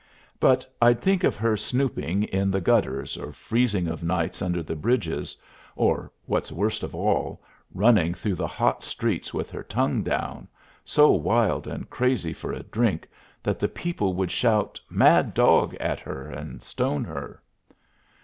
[0.39, 4.75] But I'd think of her snooping in the gutters, or freezing of nights under the
[4.75, 5.37] bridges,
[5.75, 7.39] or, what's worst of all,
[7.71, 10.47] running through the hot streets with her tongue down,
[10.83, 13.07] so wild and crazy for a drink
[13.43, 17.43] that the people would shout "mad dog" at her and stone her.